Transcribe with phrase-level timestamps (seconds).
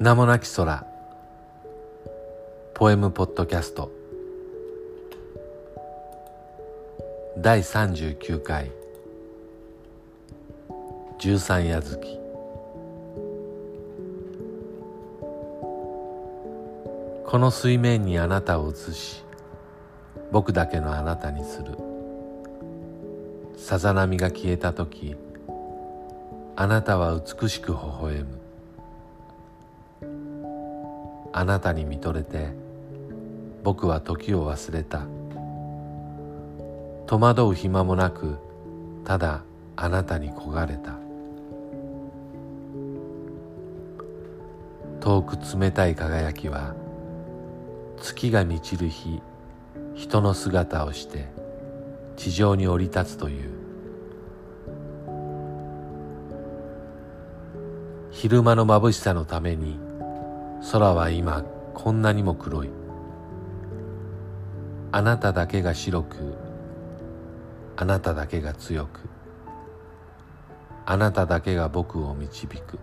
[0.00, 0.86] 名もなき空。
[2.72, 3.92] ポエムポッドキャスト。
[7.36, 8.70] 第39回。
[11.18, 12.18] 十三夜月。
[17.26, 19.22] この水面にあなたを映し
[20.32, 21.76] 僕だけのあなたにする。
[23.58, 25.14] さざ波が消えた時
[26.56, 28.49] あなたは美しく微笑む。
[31.32, 32.48] あなたに見とれて
[33.62, 35.06] 僕は時を忘れた。
[37.06, 38.38] 戸惑う暇もなく
[39.04, 39.42] ただ
[39.76, 40.98] あなたに焦がれた。
[45.00, 46.74] 遠く冷たい輝きは
[48.00, 49.22] 月が満ちる日
[49.94, 51.28] 人の姿をして
[52.16, 53.50] 地上に降り立つという。
[58.10, 59.78] 昼間の眩しさのために
[60.72, 61.42] 空は今
[61.74, 62.70] こんなにも黒い。
[64.92, 66.34] あなただけが白く
[67.76, 69.08] あなただけが強く
[70.84, 72.78] あなただけが僕を導く。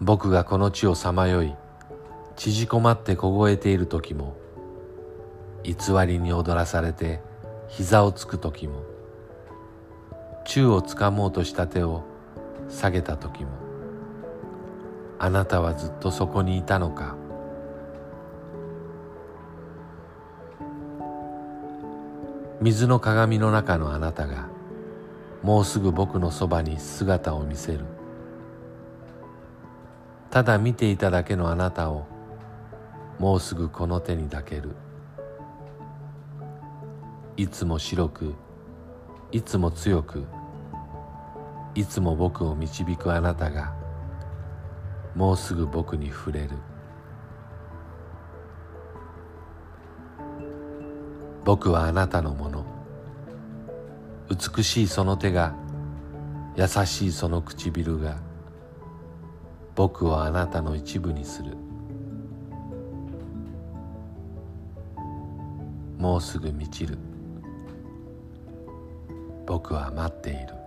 [0.00, 1.54] 僕がこの地をさまよい
[2.36, 4.36] 縮こまって凍えている時も
[5.62, 5.74] 偽
[6.06, 7.22] りに踊らされて
[7.68, 8.82] 膝をつく時も
[10.44, 12.04] 宙をつかもうとした手を
[12.68, 13.50] 下げた時も
[15.18, 17.16] あなたはずっとそこにいたのか。
[22.60, 24.48] 水の鏡の中のあなたが
[25.42, 27.80] もうすぐ僕のそばに姿を見せる。
[30.30, 32.06] ただ見ていただけのあなたを
[33.18, 34.74] もうすぐこの手に抱ける。
[37.36, 38.34] いつも白く
[39.34, 40.24] いつも強く
[41.74, 43.74] いつも僕を導くあなたが
[45.16, 46.50] もうすぐ僕に触れる。
[51.44, 52.64] 僕はあなたのもの。
[54.30, 55.52] 美しいその手が
[56.56, 58.18] 優しいその唇が
[59.74, 61.56] 僕をあなたの一部にする。
[65.98, 67.13] もうすぐ満ちる。
[69.46, 70.63] 僕は待っている。